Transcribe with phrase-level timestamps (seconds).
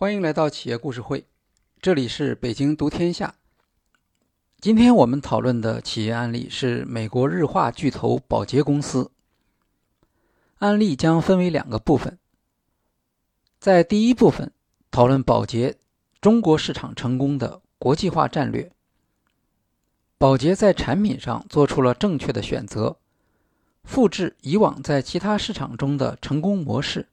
[0.00, 1.26] 欢迎来到企业故事会，
[1.82, 3.34] 这里是北京读天下。
[4.60, 9.10] 今天我们讨论的企业案例是美国日化巨头宝洁公司。
[10.58, 12.16] 案例将分为两个部分，
[13.58, 14.52] 在第一部分
[14.92, 15.74] 讨论宝洁
[16.20, 18.70] 中国市场成功的国际化战略。
[20.16, 22.98] 宝洁在产品上做出了正确的选择，
[23.82, 27.08] 复制以往在其他市场中的成功模式。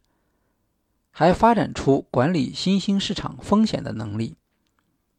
[1.17, 4.35] 还发展出管理新兴市场风险的能力，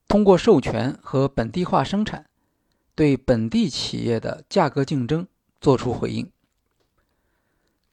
[0.06, 2.26] 通过授权和本地化生产，
[2.94, 5.26] 对本地企业的价格竞争
[5.58, 6.30] 作出回应。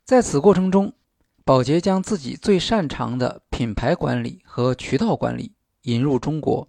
[0.03, 0.91] 在此过程中，
[1.45, 6.67] 宝洁将自己最擅长的品牌管理和渠道管理引入中国，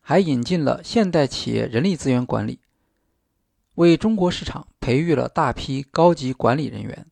[0.00, 2.58] 还引进了现代企业人力资源管理，
[3.76, 7.06] 为中国市场培育了大批高级管理人员。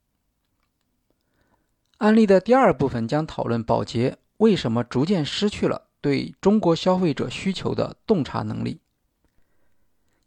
[1.99, 8.81] 案例的第二部分将讨论宝洁为什么逐渐失去了对中国消费者需求的洞察能力，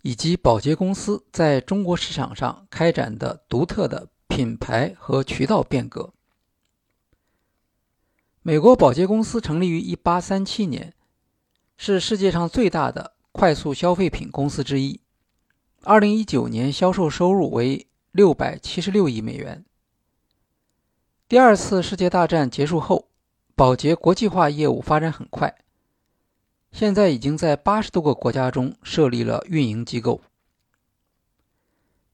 [0.01, 6.11] 以及宝洁公司在中国市场上开展的独特的品牌和渠道变革。
[8.41, 10.93] 美国宝洁公司成立于1837年，
[11.77, 14.99] 是世界上最大的快速消费品公司之一。
[15.83, 19.63] 2019年销售收入为676亿美元。
[21.29, 23.07] 第二次世界大战结束后，
[23.55, 25.59] 宝洁国际化业务发展很快，
[26.71, 30.21] 现在已经在八十多个国家中设立了运营机构。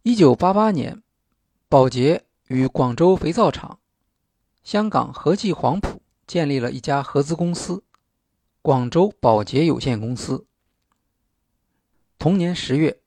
[0.02, 1.02] 一九八八年，
[1.70, 3.80] 宝洁与广州肥皂厂、
[4.66, 7.86] 香港和记黄埔建立了一家合资公司——
[8.62, 10.46] 广州宝洁有限公司。
[12.20, 13.00] 同年十月，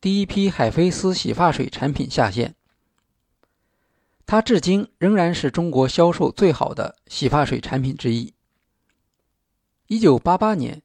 [0.00, 2.54] 第一批海飞丝洗发水产品下线。
[4.30, 8.32] 它至今仍然是中国销售最好的洗发水产品之一。
[9.88, 10.82] 一九八八年，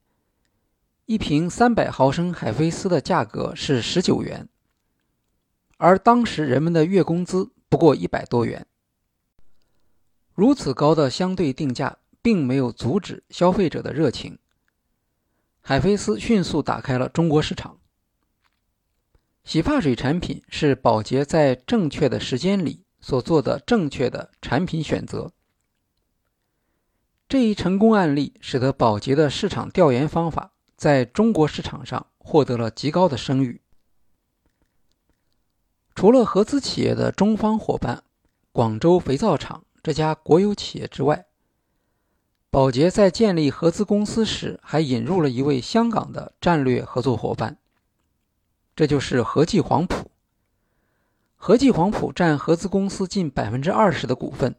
[1.06, 4.50] 一瓶三百毫升海飞丝的价格是十九元，
[5.78, 8.66] 而当时人们的月工资不过一百多元。
[10.34, 14.40] 如此高的相对定价，并没有阻止消费者的热情。
[15.62, 17.78] 海飞丝迅速打开了中国市场。
[19.44, 22.84] 洗发水产品是宝洁在正确的时间里。
[23.08, 25.32] 所做的正确的产品选择，
[27.30, 33.62] 这一成功案例使得宝洁的市场调研方法在中国市场上获得了极高的声誉。
[35.94, 38.04] 除了合资企业的中方伙伴
[38.52, 41.28] 广州肥皂厂这家国有企业之外，
[42.50, 47.60] 宝洁在建立合资公司时还引入了一位香港的战略合作伙伴，
[48.76, 50.10] 这就是和记黄埔。
[51.38, 54.56] 和记黄埔占合资公司近百分之二十的股份，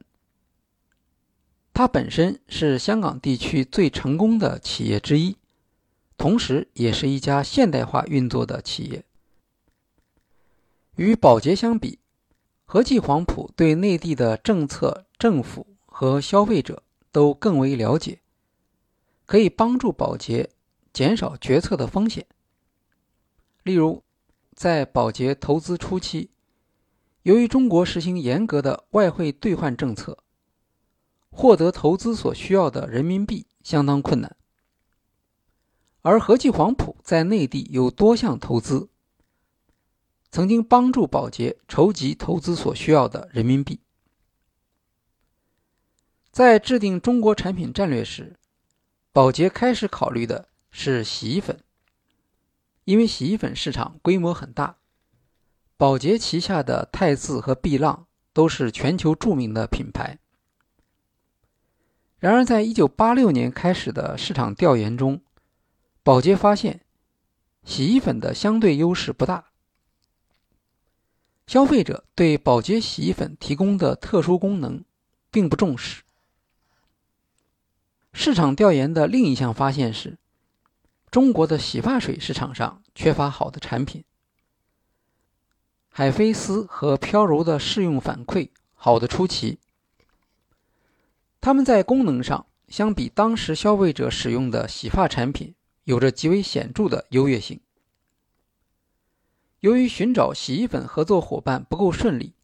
[1.75, 5.37] 它本身是香港地区最成功的企业之一，
[6.17, 9.05] 同时也是一家现代化运作的企业。
[10.95, 11.99] 与宝洁相比，
[12.65, 18.21] 和记黄埔对内地的政策、政府和消费者都更为了解，
[19.25, 20.51] 可以帮助宝洁
[20.93, 22.25] 减少决策的风险。
[23.65, 24.05] 例如，
[24.55, 26.31] 在宝洁投资初期。
[27.27, 30.23] 由于中国实行严格的外汇兑换政策，
[31.29, 34.37] 获得投资所需要的人民币相当困难。
[36.03, 38.91] 而和记黄埔在内地有多项投资，
[40.31, 43.81] 曾经帮助宝洁筹集投资所需要的人民币。
[46.31, 48.37] 在制定中国产品战略时，
[49.11, 51.59] 宝洁开始考虑的是洗衣粉，
[52.85, 54.77] 因为洗衣粉市场规模很大。
[55.79, 60.19] 宝洁旗下的汰渍和碧浪都是全球著名的品牌。
[62.19, 65.21] 然而，在一九八六年开始的市场调研中，
[66.03, 66.81] 宝洁发现
[67.63, 69.45] 洗衣粉的相对优势不大。
[71.47, 74.83] 消费者对宝洁洗衣粉提供的特殊功能
[75.31, 76.03] 并不重视。
[78.15, 80.17] 市场调研的另一项发现是，
[81.11, 84.03] 中国的洗发水市场上缺乏好的产品。
[85.99, 89.59] 海飞丝和飘柔的试用反馈好的出奇，
[91.41, 95.55] 它们在功能上相比当时消费者使用的洗发产品
[95.85, 97.59] 有着极为显著的优越性。
[99.61, 102.35] 由于寻找洗衣粉合作伙伴不够顺利，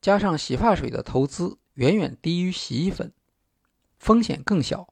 [0.00, 3.12] 加上洗发水的投资远远低于洗衣粉，
[3.98, 4.88] 风险更小，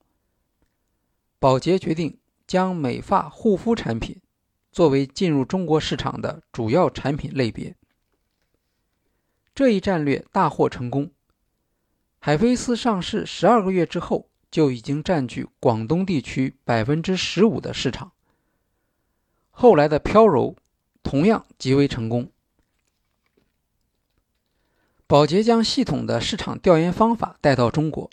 [1.38, 4.20] 宝洁决定将美发护肤产品。
[4.72, 7.76] 作为进入中国市场的主要产品类别，
[9.54, 11.10] 这一战略大获成功。
[12.18, 18.12] 海飞丝上市十二个月之后就已经占据广东地区百分之十五的市场。
[19.50, 20.56] 后来的飘柔
[21.02, 22.30] 同样极为成功。
[25.06, 28.08] 宝洁将系统的市场调研方法带到中国，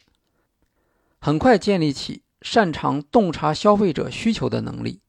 [1.20, 5.00] 很快建立起擅长洞察消费者需求的能力。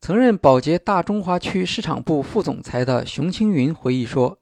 [0.00, 4.38] 曾任宝洁大中华区市场部副总裁的熊青云回忆说：“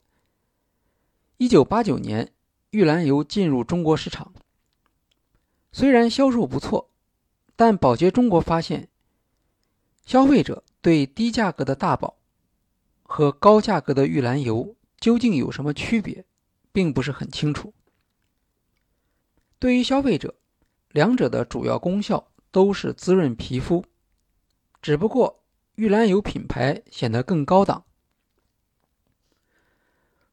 [1.37, 2.31] 一九八九年，
[2.69, 4.33] 玉兰油进入中国市场，
[5.73, 6.89] 虽然销售不错，
[7.57, 8.87] 但宝洁中国发现，
[10.05, 12.15] 消费者对低价格的大宝
[13.03, 16.23] 和高价格的玉兰油究竟有什么区别，
[16.71, 17.73] 并不是很清楚。
[19.59, 20.35] 对于消费者，
[20.91, 23.83] 两者的主要功效都是滋润皮肤，
[24.81, 25.43] 只不过。”
[25.77, 27.85] 玉兰油品牌显得更高档。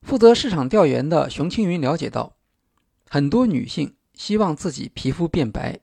[0.01, 2.37] 负责市场调研的熊青云了解到，
[3.11, 5.81] 很多女性希望自己皮肤变白。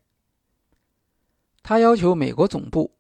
[1.61, 2.95] 他要求美国总部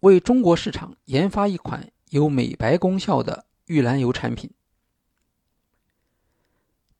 [0.00, 4.50] 为中国市场研发一款有美白功效的玉兰油产品。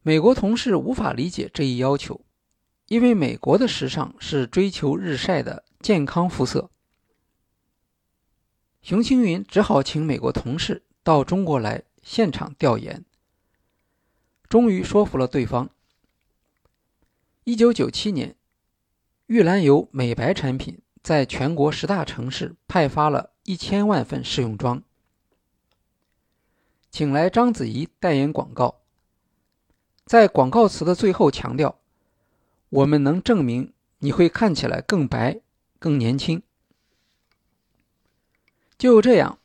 [0.02, 2.20] 美国同事无法理解这一要求，
[2.88, 6.70] 因为美国的时尚是追求日晒的健康肤色。
[8.80, 13.04] 熊青云只好请美国同事到中国来现场调研，
[14.48, 15.68] 终于说服了对方。
[17.44, 18.36] 一九九七年，
[19.26, 24.82] 玉兰油美白产品在全国十大城市派发了一千万份试用装，
[26.90, 28.80] 请来章子怡代言广告，
[30.06, 31.78] 在广告词的最后强调
[32.70, 35.40] ：“我们能证明你会看起来更白、
[35.78, 36.42] 更年轻。”
[38.78, 39.40] 就这样，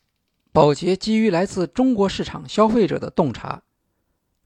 [0.51, 3.63] 宝洁基于来自中国市场消费者的洞察，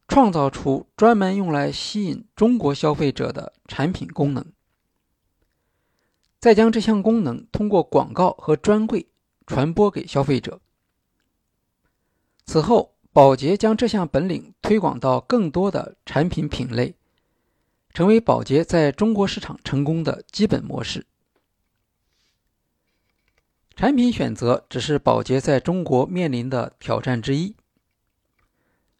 [0.07, 4.45] 创造出专门用来吸引中国消费者的产品功能，
[6.39, 9.09] 再将这项功能通过广告和专柜
[9.45, 10.61] 传播给消费者。
[12.45, 16.95] 此后，宝洁将这项本领推广到更多的产品品类，
[17.93, 21.05] 成为宝洁在中国市场成功的基本模式。
[23.77, 27.55] 产品选择只是宝洁在中国面临的挑战之一。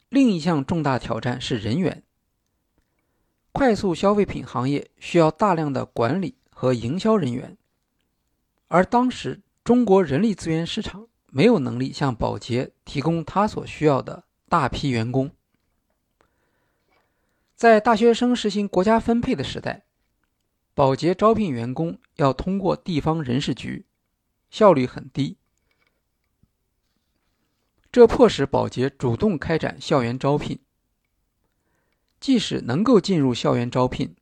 [0.08, 2.04] 另一项重大挑战是人员。
[3.52, 7.58] 快速消费品行业需要大量的管理和营销人员，
[8.68, 15.32] 而当时中国人力资源市场没有能力向宝洁提供他所需要的大批员工。
[17.56, 19.86] 在大学生实行国家分配的时代，
[20.76, 23.87] 宝洁招聘员工要通过地方人事局。
[24.50, 25.38] 效率很低，
[27.92, 30.60] 这迫使宝洁主动开展校园招聘。
[32.20, 34.16] 即使能够进入校园招聘，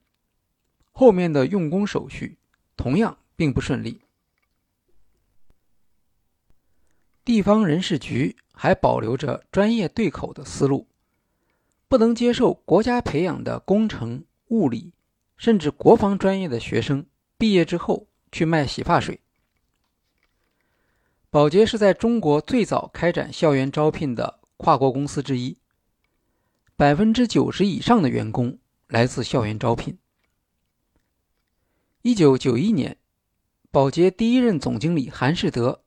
[0.91, 2.37] 后面的用工手续
[2.75, 4.01] 同样并不顺利。
[7.23, 10.87] 地方人事局还保留着专业对口的思路，
[11.87, 14.91] 不能接受国家培养的工程、物理，
[15.37, 17.05] 甚至国防专业的学生
[17.37, 19.21] 毕业之后去卖洗发水。
[21.35, 25.57] 宝洁是在中国最早开展校园招聘的跨国公司之一，
[26.77, 28.57] 百分之九十以上的员工
[28.87, 29.97] 来自校园招聘。
[32.03, 32.95] 一九九一年，
[33.69, 35.81] 宝洁第一任总经理韩世德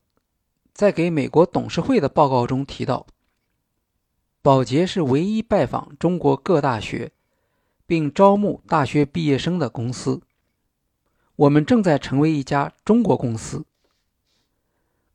[0.74, 3.06] 在给美国董事会的报告中提到，
[4.42, 7.12] 宝洁是唯一拜访中国各大学
[7.86, 10.20] 并招募大学毕业生的公司。
[11.36, 13.64] 我们正在成为一家中国公司。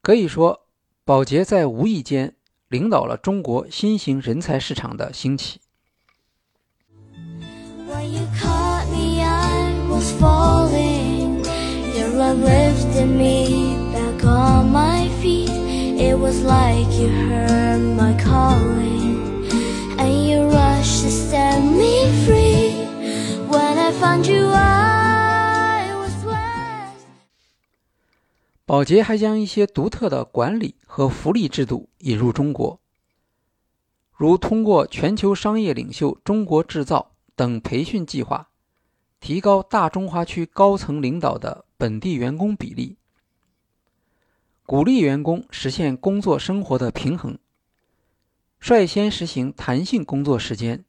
[0.03, 0.65] 可以说，
[1.05, 2.35] 宝洁在无意间
[2.67, 5.61] 领导了中国新型人才市场的兴起。
[28.65, 32.79] 宝洁还将一些独特的管理和福利制度引入中国，
[34.13, 38.49] 如通过全球商业领袖中国制造等培训计划，
[39.19, 42.95] 提高大中华区高层领导的本地员工比例，
[44.65, 47.37] 鼓励员工实现工作生活的平衡，
[48.61, 50.85] 率先实行弹性工作时间，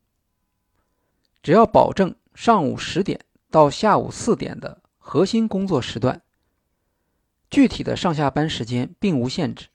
[1.43, 3.19] 只要保证上午十点
[3.50, 6.23] 到下午四点的核心工作时段。
[7.54, 9.68] 具体的上下班时间并无限制。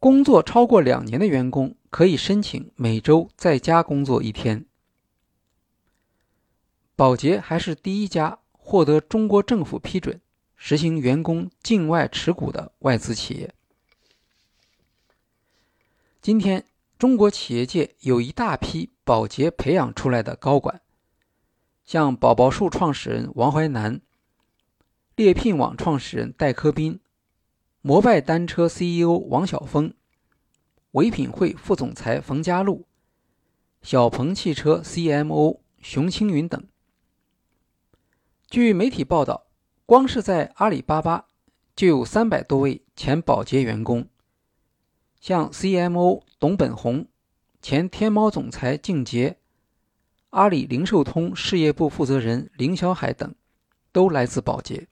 [0.00, 4.66] 工作超过两年的员工可以申请每周在家工作一天。
[6.96, 10.20] 宝洁还是第一家获得中国政府批准
[10.56, 13.54] 实行员工境外持股的外资企业。
[16.20, 16.64] 今天，
[16.98, 20.80] 中国企业界有一大批宝洁培养出来的高管，
[21.84, 24.00] 像宝宝树创始人王怀南、
[25.14, 26.98] 猎聘网创始人戴科斌、
[27.82, 29.92] 摩拜单车 CEO 王晓峰、
[30.92, 32.86] 唯品会副总裁冯佳璐、
[33.82, 36.66] 小鹏汽车 CMO 熊青云等。
[38.48, 39.48] 据媒体报道，
[39.84, 41.26] 光是在阿里巴巴
[41.76, 44.08] 就有三百多位前保洁员工。
[45.20, 47.06] 像 CMO 董本红、
[47.60, 49.36] 前天猫总裁静杰、
[50.30, 53.34] 阿里零售通事业部负责人林小海等，
[53.92, 54.88] 都来自保洁。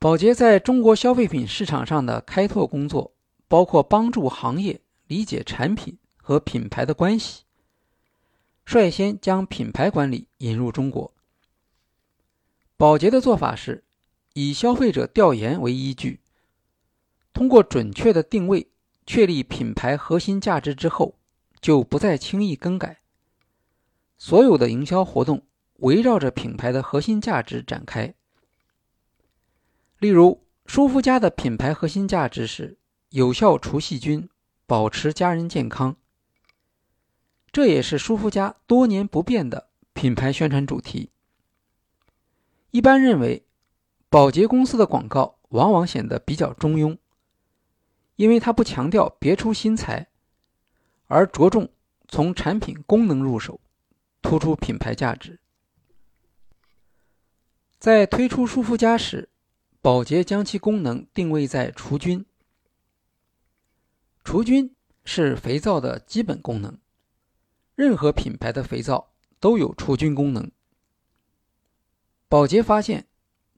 [0.00, 3.12] 宝洁在中国消费品市场上的开拓工作，
[3.48, 7.42] 包括帮助行业理解产品和品牌的关系，
[8.64, 11.12] 率先将品牌管理引入中国。
[12.76, 13.82] 宝洁的做法是，
[14.34, 16.20] 以消费者调研为依据。
[17.32, 18.68] 通过准确的定位，
[19.04, 21.18] 确立品牌核心价值之后，
[21.60, 23.00] 就不再轻易更改。
[24.16, 25.42] 所有的营销活动
[25.78, 28.14] 围绕着品牌的核心价值展开。
[29.98, 32.78] 例如，舒肤佳的品牌核心价值是
[33.08, 34.28] 有效除细菌，
[34.64, 35.96] 保持家人健康。
[37.50, 41.10] 这也是舒肤佳多年不变的品牌宣传主题。
[42.70, 43.44] 一般认为，
[44.08, 46.96] 保洁公司的广告往往显得比较中庸。
[48.14, 50.08] 因为它不强调别出心裁，
[51.06, 51.70] 而着重
[52.08, 53.60] 从产品功能入手，
[54.22, 55.38] 突出品牌价值。
[57.78, 59.28] 在推出舒肤佳时，
[59.80, 62.24] 宝洁将其功能定位在除菌。
[64.24, 66.76] 除菌是肥皂的基本功能，
[67.74, 70.50] 任何品牌的肥皂都有除菌功能。
[72.28, 73.06] 宝洁发现，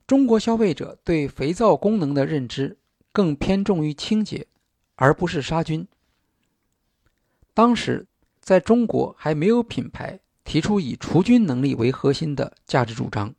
[0.07, 2.79] 中国消费者对肥皂功能的认知
[3.13, 4.47] 更偏重于清洁。
[5.01, 5.89] 而不是杀菌。
[7.55, 8.07] 当时
[8.39, 13.35] 在中国还没有品牌提出以除菌能力为核心的价值主张，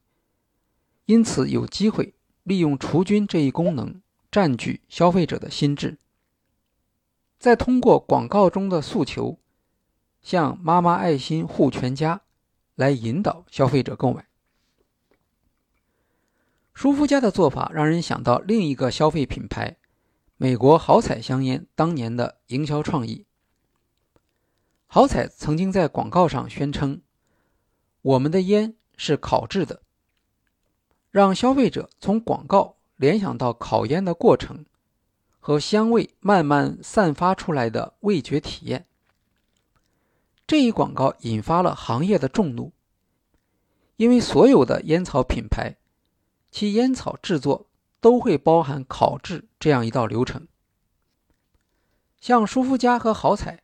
[1.05, 5.97] 因此有机会利用除菌这一功能占据消费者的心智，
[7.37, 9.39] 再通过广告中的诉求，
[10.21, 12.21] 向“妈妈爱心护全家”
[12.75, 14.27] 来引导消费者购买。
[16.73, 19.77] 舒肤佳的做法让人想到另一个消费品牌。
[20.37, 23.27] 美国好彩香烟当年的营销创意，
[24.87, 27.03] 好彩曾经在广告上宣称
[28.01, 29.83] ：“我们的烟是烤制的”，
[31.11, 34.65] 让消费者从广告联想到烤烟的过程
[35.39, 38.87] 和香味慢慢散发出来的味觉体验。
[40.47, 42.71] 这一广告引发了行业的众怒，
[43.97, 45.77] 因为所有的烟草品牌，
[46.49, 47.67] 其烟草制作。
[48.01, 50.47] 都会包含烤制这样一道流程，
[52.19, 53.61] 像舒肤佳和好彩，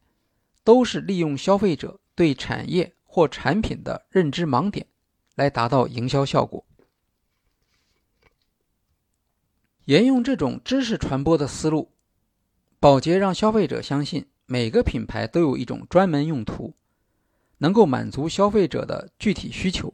[0.63, 4.86] 都是利用消费者对产业或产品的认知盲点，
[5.34, 6.63] 来达到营销效果。
[9.88, 11.94] 沿用这种知识传播的思路，
[12.77, 16.74] 宝洁让消费者相信每个品牌都有一种专门用途，
[17.60, 19.94] 能够满足消费者的具体需求。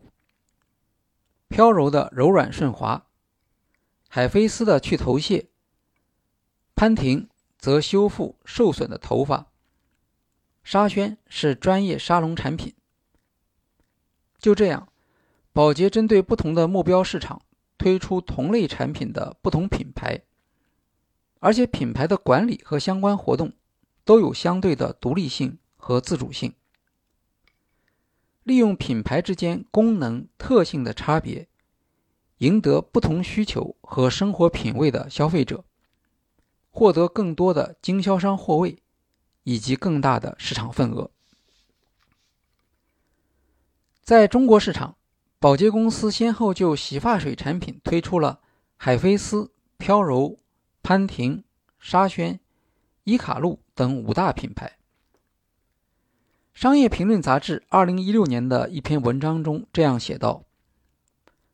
[1.48, 3.06] 飘柔的柔软顺滑。
[4.10, 5.50] 海飞丝的去头屑，
[6.74, 9.52] 潘婷则修复受损的头发，
[10.64, 12.74] 沙宣是专业沙龙产品。
[14.40, 14.90] 就这样，
[15.52, 17.44] 宝洁针对不同的目标市场
[17.84, 20.22] 推出同类产品的不同品牌，
[21.40, 23.52] 而且品牌的管理和相关活动
[24.06, 26.54] 都有相对的独立性和自主性，
[28.44, 31.50] 利用品牌之间功能特性的差别。
[32.38, 35.66] 赢得不同需求和生活品味的消费者，
[36.72, 38.78] 获得更多的经销商货位，
[39.44, 41.12] 以及更大的市场份额。
[44.02, 44.96] 在中国市场，
[45.44, 48.40] 宝洁公司先后就洗发水产品推出了
[48.78, 50.40] 海飞丝、飘柔、
[50.82, 51.44] 潘婷、
[51.82, 52.40] 沙宣、
[53.04, 54.78] 伊卡璐等五大品牌。
[56.54, 60.46] 商业评论杂志二零一六年的一篇文章中这样写道。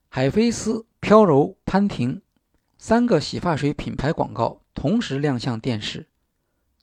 [0.07, 2.21] 海飞丝、飘柔、潘婷
[2.77, 6.05] 三个洗发水品牌广告同时亮相电视，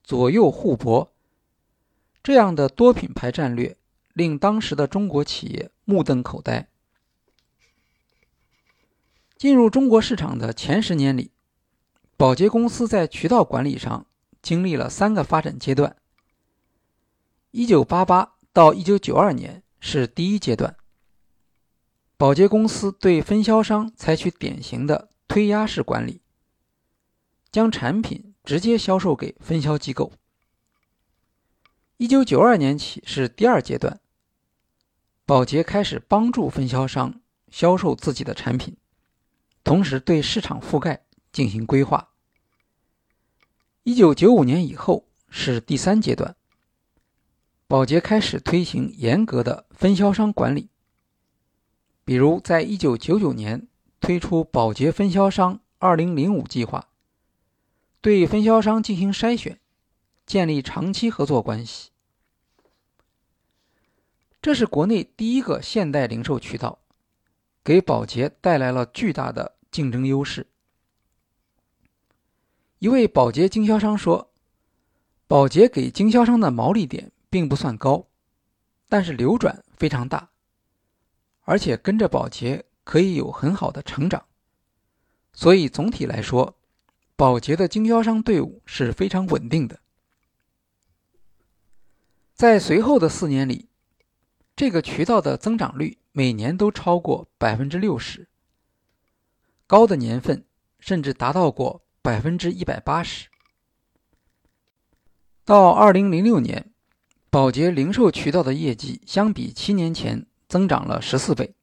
[0.02, 1.12] 左右互搏。
[2.24, 3.76] 这样的多品牌战略
[4.12, 6.66] 令当时的中国企业目瞪口呆。
[9.36, 11.30] 进入中国市场的前十年里，
[12.16, 14.06] 宝洁公司在渠道管理上
[14.40, 15.94] 经历了三个发展阶段。
[17.50, 20.76] 一九八八到一九九二年是第一阶段。
[22.16, 26.22] 宝洁公司对分销商采取典型的推压式管理，
[27.52, 30.12] 将产品直接销售给分销机构。
[31.98, 34.00] 一九九二年起是第二阶段，
[35.26, 38.74] 宝洁开始帮助分销商销售自己的产品，
[39.66, 42.12] 同时对市场覆盖进行规划。
[43.82, 46.36] 一九九五年以后是第三阶段，
[47.66, 50.70] 宝洁开始推行严格的分销商管理。
[52.04, 53.66] 比如，在一九九九年
[53.98, 56.90] 推出宝洁分销商二零零五计划，
[58.00, 59.58] 对分销商进行筛选，
[60.24, 61.90] 建立长期合作关系。
[64.40, 66.78] 这是国内第一个现代零售渠道，
[67.64, 70.46] 给宝洁带来了巨大的竞争优势。
[72.78, 74.30] 一位保洁经销商说
[75.26, 78.06] ：“保洁给经销商的毛利点并不算高，
[78.88, 80.30] 但是流转非常大。”
[81.48, 84.26] 而且跟着保洁可以有很好的成长，
[85.32, 86.56] 所以总体来说，
[87.14, 89.78] 保洁的经销商队伍是非常稳定的。
[92.34, 93.68] 在随后的四年里，
[94.56, 98.28] 这个渠道的增长率每年都超过百分之六十，
[99.66, 100.44] 高的年份
[100.78, 103.28] 甚至达到过百分之一百八十。
[105.44, 106.72] 到二零零六年，
[107.30, 110.26] 保洁零售渠道的业绩相比七年前。
[110.48, 111.54] 增长了十四倍。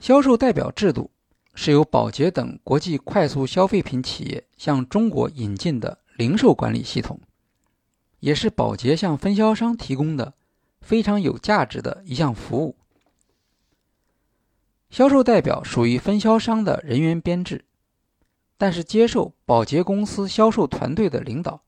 [0.00, 1.10] 销售代表制度
[1.54, 7.20] 是由宝洁等国际快速消费品企业向中国引进的零售管理系统，
[8.20, 10.32] 也是宝洁向分销商提供的
[10.80, 12.76] 非常有价值的一项服务。
[14.94, 17.64] 销售代表属于分销商的人员编制，
[18.56, 21.64] 但是接受宝洁公司销售团队的领导，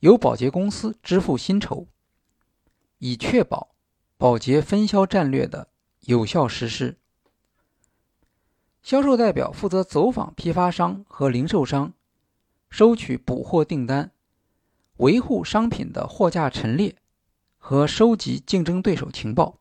[0.00, 1.86] 由宝洁公司支付薪酬。
[2.98, 3.70] 以确保
[4.18, 5.68] 保洁分销战略的
[6.02, 6.98] 有效实施。
[8.82, 11.94] 销售代表负责走访批发商和零售商，
[12.68, 14.10] 收取补货订单，
[14.98, 16.96] 维护商品的货架陈列
[17.56, 19.58] 和收集竞争对手情报。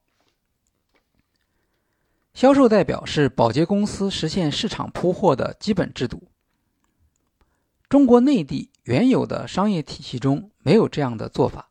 [2.36, 6.28] 销售代表是保洁公司实现市场铺货的基本制度。
[7.88, 11.70] 中国内地原有的商业体系中没有这样的做法。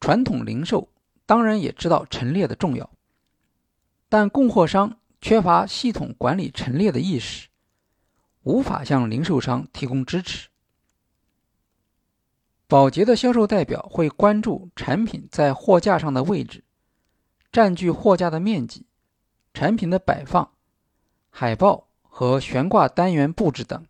[0.00, 0.88] 传统零售
[1.26, 2.90] 当然也知道陈列的重要，
[4.08, 7.48] 但供货商缺乏系统管理陈列的意识，
[8.42, 10.48] 无法向零售商提供支持。
[12.66, 16.64] 保洁的销售代表会关注产品在货架上的位置、
[17.52, 18.86] 占据货架的面积、
[19.52, 20.52] 产品的摆放、
[21.30, 23.84] 海报和悬挂单元布置等，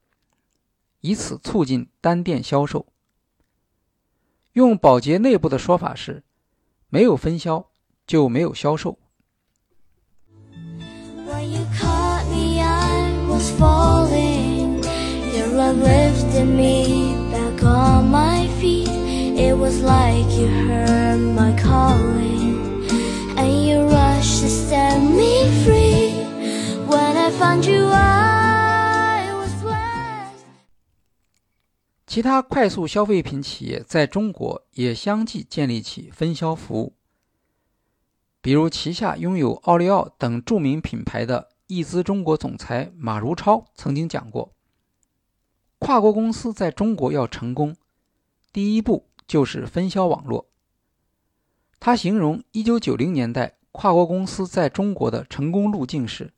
[1.01, 2.87] 以此促进单店销售。
[4.55, 6.25] 用保洁内部的说法是，
[6.89, 7.71] 没有分销
[8.07, 8.99] 就没有销售。
[32.07, 36.95] 其他快速消费品企业在中国也相继建立起分销服务，
[38.41, 44.53] 比如旗下拥有奥利奥等著名品牌的易资中国总裁马如超曾经讲过
[45.79, 47.77] ：“跨国公司在中国要成功，
[48.53, 50.49] 第一步就是分销网络。”
[51.79, 56.33] 他形容1990年代跨国公司在中国的成功路径是：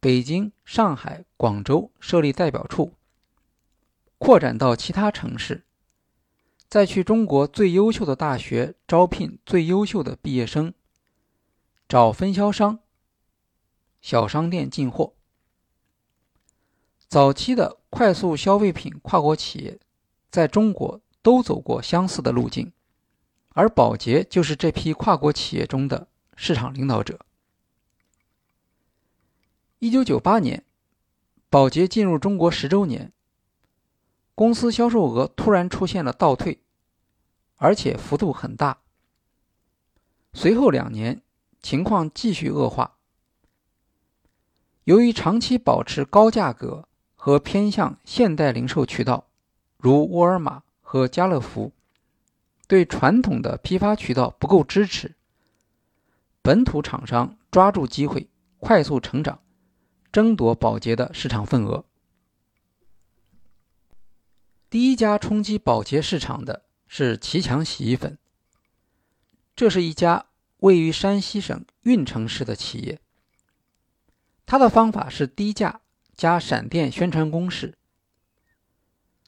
[0.00, 2.92] 北京、上海、广州设立代表处。
[4.18, 5.64] 扩展到其他城市，
[6.68, 10.74] 再去中国最优秀的大学招聘最优秀的毕业生，
[11.88, 12.80] 找分销商、
[14.02, 15.14] 小商店进货。
[17.08, 19.80] 早期的快速消费品跨国企业
[20.30, 22.72] 在中国都走过相似的路径，
[23.54, 27.18] 而宝洁就是这批跨国企业中的市场领导者。
[29.78, 30.64] 一九九八年，
[31.48, 33.12] 宝洁进入中国十周年。
[34.34, 36.62] 公司销售额突然出现了倒退，
[37.56, 38.78] 而且幅度很大。
[40.32, 41.20] 随后两年
[41.60, 42.96] 情况继续恶化。
[44.84, 49.26] 由于长期保持高价格和偏向现代零售渠道，
[49.76, 51.72] 如沃尔玛和家乐福，
[52.70, 55.16] 对传统的批发渠道不够支持，
[56.40, 58.30] 本土厂商抓住机会
[58.60, 59.40] 快速成长，
[60.12, 61.84] 争夺保洁的市场份额。
[64.70, 68.16] 第一家冲击保洁市场的是奇强洗衣粉。
[69.56, 70.26] 这是一家
[70.58, 73.00] 位于山西省运城市的企业。
[74.46, 75.80] 它的方法是低价
[76.14, 77.76] 加闪电宣传攻势，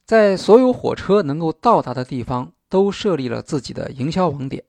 [0.05, 4.63] 在所有火车能够到达的地方都设立了自己的营销网点。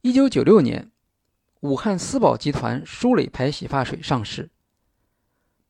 [0.00, 0.90] 一九九六年，
[1.60, 4.48] 武汉思宝集团舒蕾牌洗发水上市，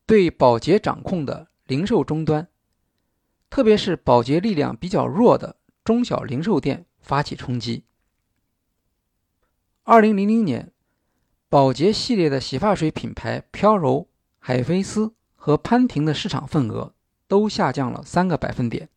[0.05, 2.47] 对宝洁掌控的零售终端，
[3.49, 7.83] 特别是宝洁力量比较弱的中小零售店发起冲击。
[9.83, 10.71] 二零零零年，
[11.49, 16.93] 宝洁系列的洗发水品牌飘柔、海飞丝和潘婷的市场份额
[17.27, 18.87] 都下降了三个百分点。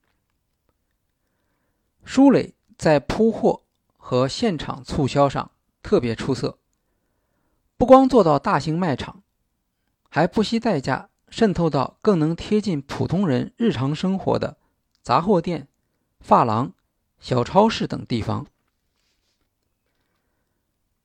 [2.04, 3.62] 舒蕾在铺货。
[4.04, 6.58] 和现场促销上特别出色，
[7.76, 9.22] 不光做到大型卖场，
[10.10, 14.58] 还不惜代价渗透到更能贴近普通人日常生活的
[15.02, 15.68] 杂货店、
[16.18, 16.72] 发廊、
[17.20, 18.44] 小超市等地方。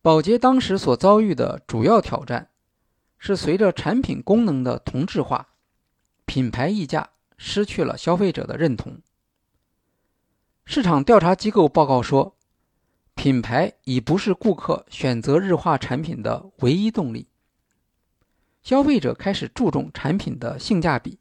[0.02, 2.50] 宝洁当时所遭遇的主要挑战
[3.20, 5.50] 是，随着产品功能的同质化，
[6.26, 9.00] 品牌溢价失去了消费者的认同。
[10.70, 12.36] 市场调查机构报告说。
[13.16, 17.28] 品牌已不是顾客选择日化产品的唯一动力。
[18.62, 21.18] 消费者开始注重产品的性价比。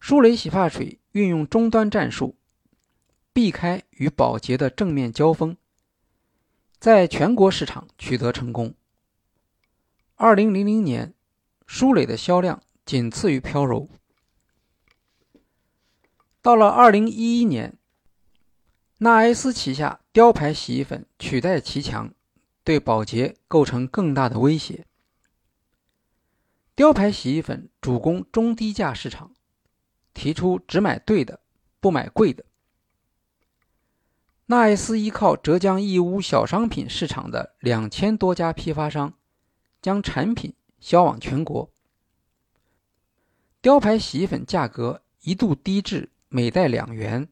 [0.00, 2.34] 舒蕾洗发水运用终端战术，
[3.32, 5.56] 避开与宝洁的正面交锋，
[6.80, 8.74] 在全国市场取得成功。
[10.16, 11.14] 二零零零年，
[11.68, 13.88] 舒蕾的销量仅次于飘柔。
[16.42, 17.78] 到了二零一一年。
[19.02, 22.14] 纳埃斯旗下雕牌洗衣粉取代其强，
[22.62, 24.86] 对宝洁构成更大的威胁。
[26.76, 29.32] 雕牌洗衣粉主攻中低价市场，
[30.14, 31.40] 提出只买对的，
[31.80, 32.44] 不买贵的。
[34.46, 39.14] 纳埃斯依靠浙江义乌小商品市场的两千多家批发商，
[39.80, 41.72] 将产品销往全国。
[43.60, 47.28] 雕牌洗衣粉价格一度低至每袋两元。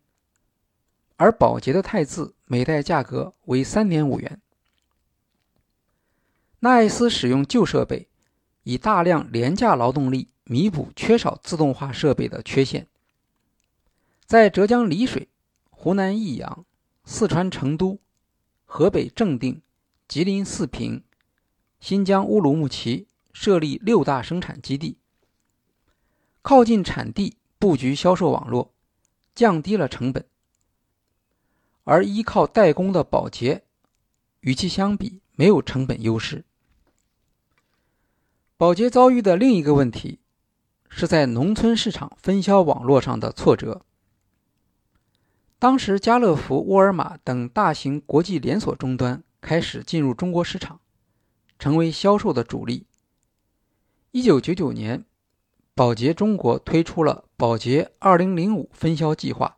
[1.21, 4.41] 而宝洁的汰渍每袋价格为三点五元。
[6.61, 8.09] 纳爱斯使用旧设备，
[8.63, 12.89] 以大量廉价劳动力弥补缺少自动化设备的缺陷。
[14.25, 15.29] 在浙江丽水、
[15.69, 16.65] 湖南益阳、
[17.05, 18.01] 四川成都、
[18.65, 19.61] 河北正定、
[20.09, 21.05] 吉林四平、
[21.81, 24.97] 新疆乌鲁木齐设立六大生产基地，
[26.41, 28.73] 靠近产地布局销售网络，
[29.35, 30.25] 降低了成本。
[31.91, 33.65] 而依靠代工的宝洁，
[34.43, 36.45] 与其相比没有成本优势。
[38.57, 40.21] 宝洁遭遇的另一个问题，
[40.89, 43.83] 是在农村市场分销网络上的挫折。
[45.59, 50.79] 当时，家乐福、沃尔玛等大型国际连锁终端开始进入中国市场，
[51.59, 52.87] 成为销售的主力。
[54.13, 55.05] 一九九九年，
[55.75, 59.57] 宝洁中国推出了“宝洁二零零五”分销计划。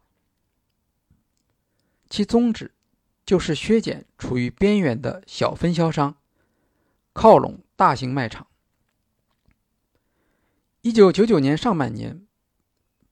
[2.13, 2.75] 其宗旨
[3.25, 6.15] 就是削减处于边缘的小分销商，
[7.15, 8.49] 靠拢大型卖场。
[10.83, 12.27] 一九九九年上半年，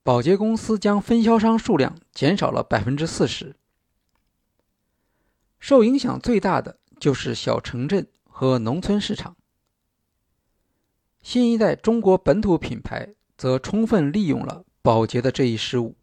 [0.03, 3.57] 保洁公司将分销商数量减少了百分之四十。
[5.59, 9.35] 受影响最大的就是小城镇和农村市场。
[11.23, 15.97] 新一代中国本土品牌则充分利用了保洁的这一失误。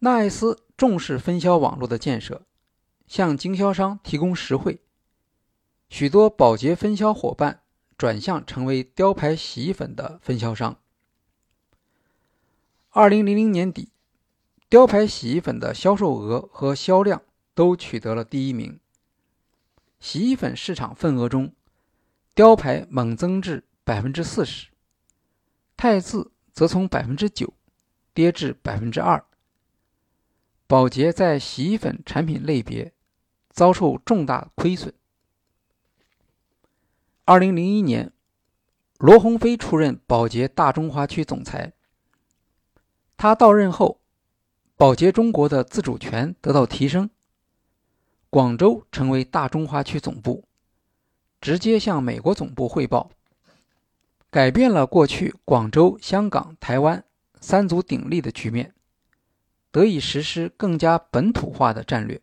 [0.00, 0.62] 纳爱斯。
[0.76, 2.42] 重视分销网络的建设，
[3.06, 4.82] 向经销商提供实惠。
[5.88, 7.62] 许多宝洁分销伙伴
[7.96, 10.78] 转向成为雕牌洗衣粉的分销商。
[12.90, 13.88] 二零零零年底，
[14.68, 17.22] 雕牌洗衣粉的销售额和销量
[17.54, 18.78] 都取得了第一名。
[19.98, 21.54] 洗衣粉市场份额中，
[22.34, 24.68] 雕牌猛增至百分之四十，
[25.74, 27.54] 汰渍则从百分之九
[28.12, 29.24] 跌至百分之二。
[30.68, 32.92] 宝洁在洗衣粉产品类别
[33.50, 34.92] 遭受重大亏损。
[37.24, 38.12] 二零零一年，
[38.98, 41.72] 罗鸿飞出任宝洁大中华区总裁。
[43.16, 44.00] 他到任后，
[44.76, 47.10] 宝洁中国的自主权得到提升，
[48.28, 50.44] 广州成为大中华区总部，
[51.40, 53.10] 直接向美国总部汇报，
[54.30, 57.04] 改变了过去广州、香港、台湾
[57.40, 58.74] 三足鼎立的局面。
[59.70, 62.20] 得以实施更加本土化的战略。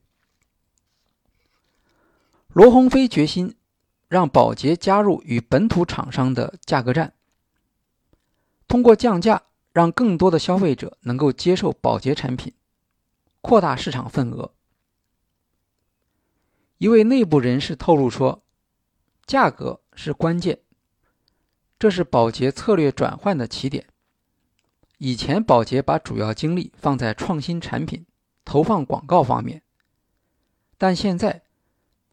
[2.50, 3.56] 罗鸿飞决心
[4.08, 7.14] 让宝洁加入与本土厂商的价格战，
[8.68, 12.54] 通过降价让更多的消费者能够接受宝洁产品，
[13.42, 14.54] 扩大市场份额。
[16.78, 18.44] 一位内部人士透露说
[19.26, 20.60] ：“价格是关键，
[21.80, 23.88] 这是宝洁策略转换的起点。
[25.06, 28.06] 以前宝洁把主要精力放在创新产品、
[28.46, 29.62] 投放广告方面，
[30.78, 31.42] 但现在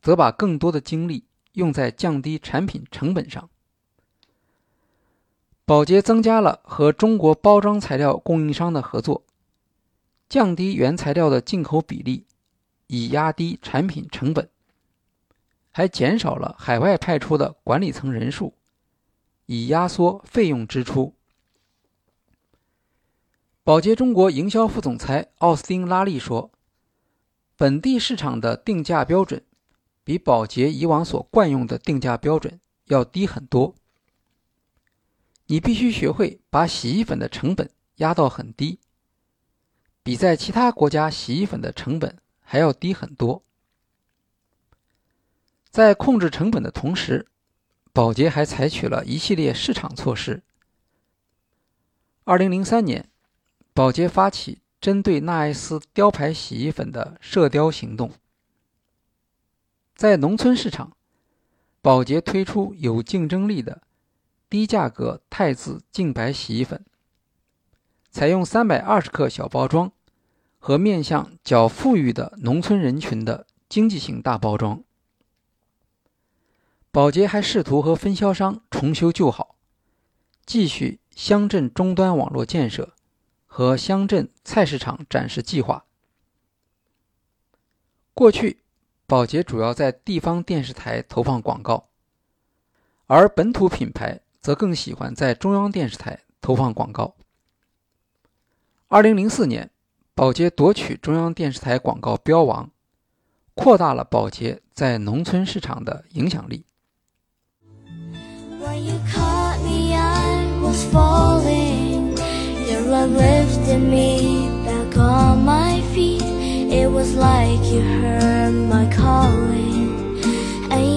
[0.03, 3.49] 则把更多的精力用在降低产品成本上。
[5.65, 9.23] 宝洁增加了和中国包装材料供应商的合作，
[10.29, 12.27] 降低原材料的进口比例，
[12.89, 14.51] 以压低产品成本。”
[15.71, 18.55] 还减少了海外派出的管理层人数，
[19.47, 21.15] 以压缩费用支出。
[23.71, 26.51] 宝洁中国营销副总裁奥斯汀·拉利说
[27.55, 29.45] ：“本地市场的定价标准
[30.03, 33.77] 比宝洁以往所惯用的定价标准要低很多。
[35.47, 38.81] 你必须学会把洗衣粉的成本压到很低，
[40.03, 43.45] 比在其他国家洗衣粉的成本还要低很多。”
[45.71, 47.29] 在控制成本的同时，
[47.93, 50.43] 宝洁还采取了一系列市场措施。
[52.25, 53.09] 二零零三年，
[53.73, 58.11] 宝洁发起针对纳爱斯雕牌洗衣粉的射雕行动。
[59.95, 60.97] 在农村市场，
[61.81, 63.83] 宝洁推出有竞争力的
[64.49, 66.85] 低价格汰渍净白洗衣粉，
[68.11, 69.93] 采用三百二十克小包装
[70.59, 74.83] 和面向较富裕的农村人群的经济型大包装。
[76.91, 79.55] 宝洁还试图和分销商重修旧好，
[80.45, 82.95] 继续乡镇终端网络建设
[83.53, 85.85] 和乡镇菜市场展示计划。
[88.15, 88.63] 过去，
[89.09, 91.89] 宝洁主要在地方电视台投放广告，
[93.09, 97.17] 而本土品牌则更喜欢在中央电视台投放广告。
[98.87, 99.69] 二零零四年，
[100.15, 102.71] 宝洁夺取中央电视台广告标王，
[103.55, 106.65] 扩大了宝洁在农村市场的影响力。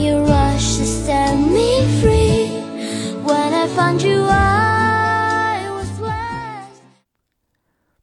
[0.04, 2.62] You rushed to set me free
[3.24, 6.84] when i found you i was blessed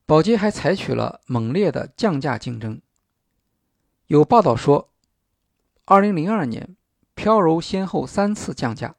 [0.05, 2.81] 宝洁还采取了猛烈的降价竞争。
[4.09, 4.89] 有报道说，
[5.85, 6.75] 二零零二年，
[7.15, 8.97] 飘柔先后三次降价。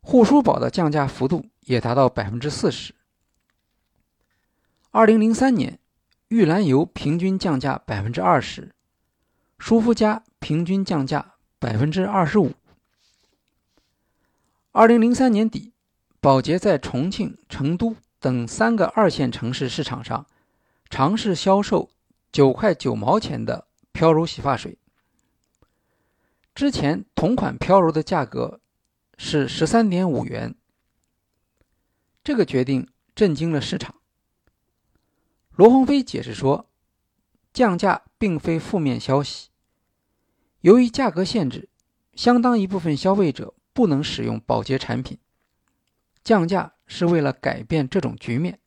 [0.00, 2.94] 护舒宝的降价幅度也达到百分之四十。
[4.92, 5.78] 二零零三年，
[6.28, 8.74] 玉兰油平均降价百分之二十，
[9.58, 12.52] 舒肤佳平均降价百分之二十五。
[14.72, 15.72] 二零零三年底，
[16.20, 20.26] 宝洁在重庆、成都等三个二线城市市场上
[20.88, 21.90] 尝试销售
[22.32, 24.76] 九块九毛钱的飘柔洗发水。
[26.54, 28.60] 之前同款飘柔的价格。
[29.22, 30.54] 是十三点五元。
[32.24, 33.99] 这个决定震惊了市场。
[35.60, 36.70] 罗鸿飞解释说，
[37.52, 39.50] 降价并非负面消息。
[40.62, 41.68] 由于价格限制，
[42.14, 45.18] 相当一部分消费者不能使用保洁产品。
[46.24, 48.58] 降价是为了改变这种局面。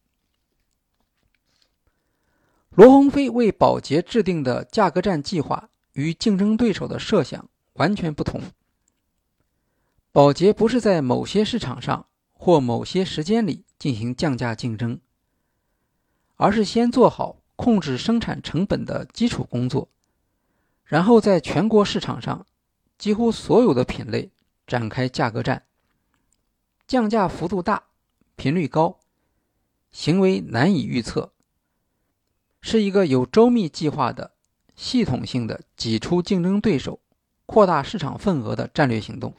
[2.76, 8.40] 罗鸿飞为保洁制定的价格战计划与竞争对手的设想完全不同。
[10.12, 15.00] 保洁不是在某些市场上或某些时间里进行降价竞争，
[16.36, 19.90] 而是先做好控制生产成本的基础工作，
[20.84, 22.46] 然后在全国市场上
[22.98, 24.32] 几乎所有的品类
[24.66, 25.66] 展开价格战。
[26.86, 27.84] 降价幅度大，
[28.36, 29.00] 频率高，
[29.92, 31.32] 行为难以预测，
[32.62, 34.34] 是一个有周密计划的、
[34.76, 37.00] 系统性的挤出竞争对手、
[37.46, 39.34] 扩大市场份额的战略行动。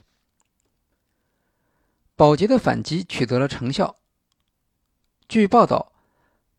[2.17, 3.97] 宝洁的反击取得了成效。
[5.29, 5.93] 据报道，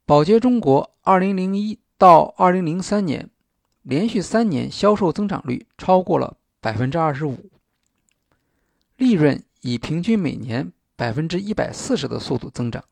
[0.06, 3.32] 宝洁中国2001到2003年
[3.82, 7.40] 连续三年销售增长率超过了25%，
[8.98, 12.84] 利润以平均每年140%的速度增长。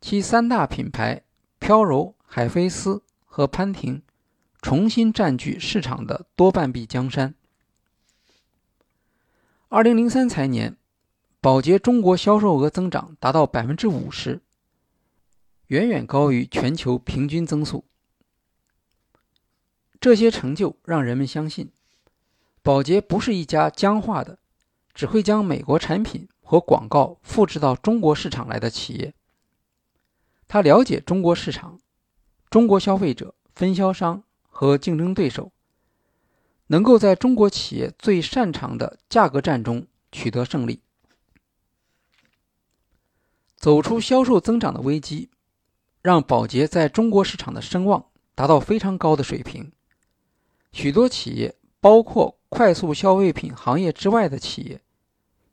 [0.00, 1.22] 其三大品牌
[1.58, 4.02] 飘柔、海飞丝和潘婷
[4.62, 7.34] 重新占据市场的多半壁江山。
[9.70, 10.76] 2003财年。
[11.40, 14.40] 宝洁中国销售额增长达到百分之五十，
[15.68, 17.84] 远远高于全球平均增速。
[20.00, 21.72] 这些成就让人们相信，
[22.62, 24.38] 宝洁不是一家僵化的、
[24.94, 29.14] 只会将美国产品和广告复制到中国市场来的企业。
[30.46, 31.80] 他了解中国市场、
[32.48, 35.52] 中国消费者、分销商和竞争对手，
[36.68, 40.80] 能够在中国企业最擅长的价格战中取得胜利，
[43.56, 45.28] 走出销售增长的危机，
[46.02, 49.72] 让宝洁在中国市场的声望达到非常高的水平。
[50.72, 54.80] 许多企业，包括快速消费品行业之外的企业，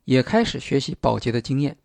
[0.04, 1.76] 也开始学习宝洁的经验。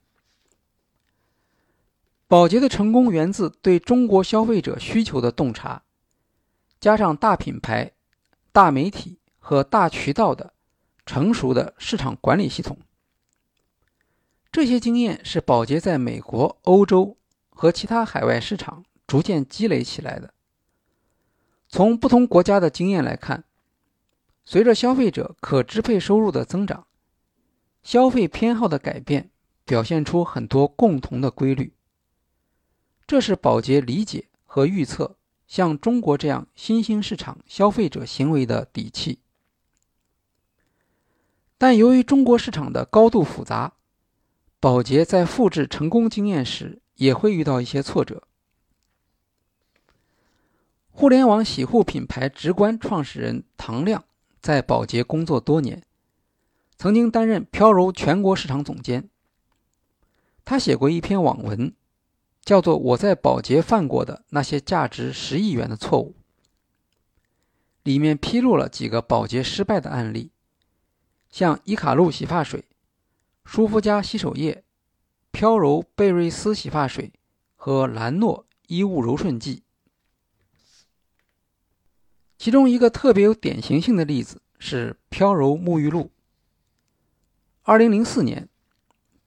[2.27, 5.83] 宝洁的成功源自对中国消费者需求的洞察，
[6.79, 7.91] 加上大品牌、
[8.51, 10.53] 大媒体和大渠道的
[11.05, 12.77] 成熟的市场管理系统。
[14.51, 17.17] 这些经验是宝洁在美国、欧洲
[17.61, 20.33] 和其他海外市场逐渐积累起来的。
[21.69, 23.43] 从不同国家的经验来看，
[24.43, 26.87] 随着消费者可支配收入的增长，
[27.83, 29.29] 消费偏好的改变
[29.63, 31.75] 表现出很多共同的规律。
[33.05, 39.19] 这是宝洁理解和预测像中国这样新兴市场消费者行为的底气。
[41.59, 43.73] 但由于中国市场的高度复杂，
[44.59, 48.23] 宝洁在复制成功经验时也会遇到一些挫折。
[50.89, 54.03] 互联网洗护品牌直观创始人唐亮
[54.41, 55.83] 在宝洁工作多年，
[56.77, 59.09] 曾经担任飘柔全国市场总监。
[60.43, 61.73] 他写过一篇网文。
[62.43, 66.15] 叫做我在宝洁犯过的那些价值十亿元的错误，
[67.83, 70.31] 里面披露了几个保洁失败的案例，
[71.29, 72.65] 像伊卡露洗发水、
[73.45, 74.63] 舒肤佳洗手液、
[75.31, 77.11] 飘柔贝瑞斯洗发水
[77.55, 79.63] 和兰诺衣物柔顺剂。
[82.37, 86.11] 其中一个特别有典型性的例子是飘柔沐浴露。
[87.63, 88.49] 二零零四年，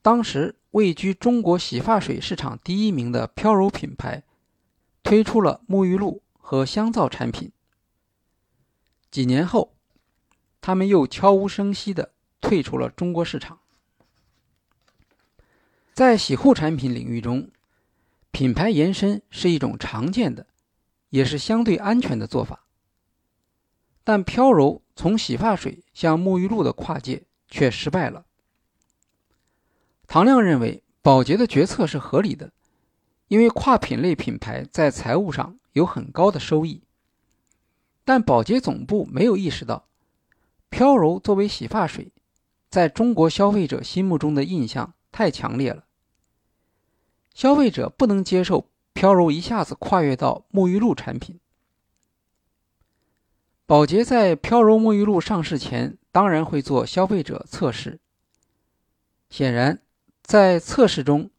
[0.02, 0.56] 当时。
[0.74, 4.24] 位居中国洗发水市场第一名的飘柔品牌，
[5.04, 7.52] 推出了沐浴露和香皂产品。
[9.08, 9.76] 几年后，
[10.60, 13.60] 他们又悄无声息地退出了中国市场。
[15.94, 17.52] 在洗护产品领域中，
[18.32, 20.48] 品牌延伸是一种常见的，
[21.10, 22.64] 也是相对安全的做法。
[24.02, 28.26] 但飘柔从洗发水向沐浴露的跨界却失败了。
[30.08, 32.52] 唐亮认为，宝洁的决策是合理的，
[33.28, 36.82] 因为跨品类品牌在财务上有很高的收益。
[38.04, 39.86] 但宝洁总部没有意识到，
[40.70, 42.10] 飘柔作为洗发水，
[42.68, 45.84] 在中国消费者心目中的印象太强烈了。
[47.34, 51.38] 消费者不能接受飘柔一下子跨越到沐浴露产品。
[53.64, 58.00] 宝洁在飘柔沐浴露上市前，当然会做消费者测试。
[59.30, 59.80] 显然。
[60.26, 61.30] 在测试中，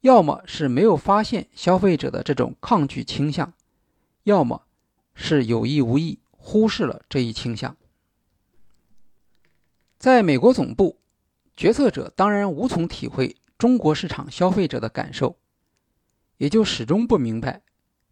[0.00, 3.54] 要么是没有发现消费者的这种抗拒倾向，
[4.24, 4.64] 要么
[5.14, 7.76] 是有意无意忽视了这一倾向。
[9.96, 10.97] 在美国总部，
[11.58, 15.36] 决策者当然无从体会中国市场消费者的感受，
[16.36, 17.62] 也就始终不明白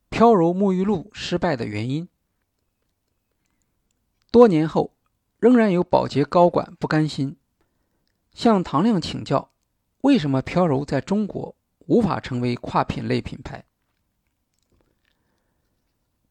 [0.09, 2.09] 飘柔沐浴露失败的原因。
[4.33, 4.97] 多年后，
[5.39, 7.37] 仍然有保洁高管不甘心，
[8.35, 9.53] 向唐亮请教。
[10.01, 11.55] 为什么飘柔在中国
[11.87, 13.65] 无法成为跨品类品牌？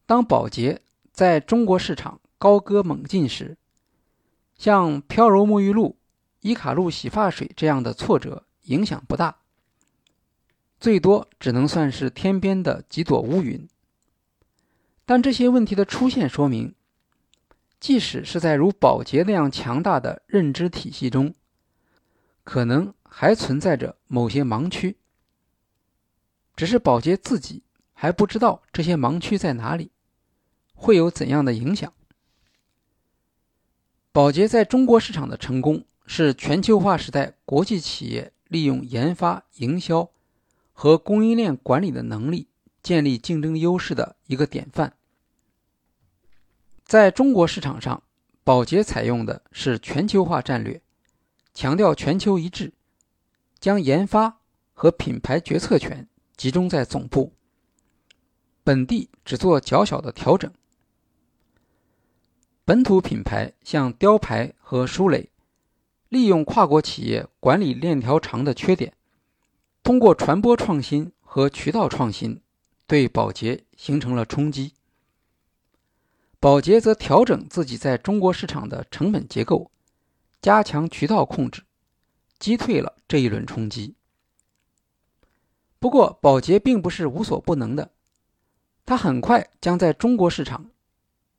[0.04, 3.56] 当保洁在中国市场高歌猛进时，
[4.58, 5.95] 像飘柔沐浴露、
[6.46, 9.38] 伊卡露洗发水这样的挫折影响不大，
[10.78, 13.68] 最多只能算是天边的几朵乌云。
[15.04, 16.74] 但这些问题的出现说明，
[17.80, 21.34] 即使是在如宝洁那样强大的认知体系中，
[22.44, 22.94] 可能。
[23.18, 24.98] 还存在着某些盲区，
[26.54, 27.62] 只是宝洁自己
[27.94, 29.90] 还不知道这些盲区在哪里，
[30.74, 31.94] 会有怎样的影响。
[34.12, 40.10] 宝洁在中国市场的成功，是全球化时代国际企业利用研发、营销
[40.72, 42.48] 和供应链管理的能力
[42.82, 44.94] 建立竞争优势的一个典范。
[46.84, 48.02] 在中国市场上，
[48.44, 50.80] 宝洁采用的是全球化战略，
[51.52, 52.72] 强调全球一致。
[53.58, 54.38] 将研发
[54.74, 57.32] 和品牌决策权集中在总部，
[58.62, 60.52] 本地只做较小的调整。
[62.64, 65.30] 本土品牌像雕牌和舒蕾，
[66.08, 68.92] 利用跨国企业管理链条长的缺点，
[69.82, 72.40] 通过传播创新和渠道创新，
[72.86, 74.72] 对宝洁形成了冲击。
[76.38, 79.70] 宝洁则调整自己在中国市场的成本结构，
[80.40, 81.62] 加强渠道控制。
[82.38, 83.94] 击退了这一轮冲击。
[85.78, 87.92] 不过，宝洁并不是无所不能的，
[88.84, 90.70] 它很快将在中国市场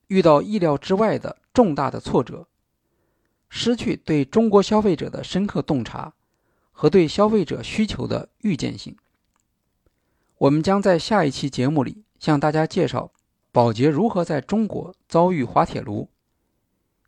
[0.08, 2.47] 遇到意料之外的重大的挫折，
[3.48, 6.12] 失去对中国消费者的深刻洞察
[6.70, 8.96] 和对消费者需求的预见性。
[10.38, 13.10] 我们将在下一期节目里向大家介绍
[13.50, 16.08] 宝洁如何在中国遭遇滑铁卢，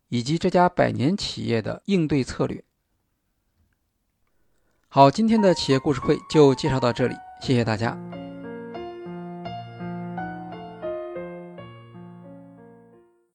[0.09, 2.65] 以及这家百年企业的应对策略。
[4.89, 8.20] 好，今天的企业故事会就介绍到这里，谢谢大家。